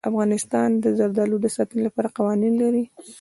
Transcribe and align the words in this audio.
افغانستان 0.09 0.69
د 0.83 0.85
زردالو 0.99 1.37
د 1.41 1.47
ساتنې 1.55 1.81
لپاره 1.87 2.13
قوانین 2.17 2.53
لري. 2.63 2.83